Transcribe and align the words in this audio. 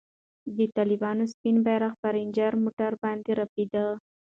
د 0.55 0.57
طالبانو 0.75 1.23
سپین 1.33 1.57
بیرغ 1.65 1.93
پر 2.01 2.11
رنجر 2.17 2.51
موټر 2.63 2.91
باندې 3.03 3.31
رپېده. 3.41 3.85